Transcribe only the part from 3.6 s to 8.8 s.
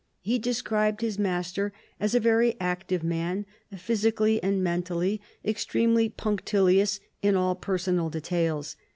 physically and mentally, extremely punctilious in all personal details.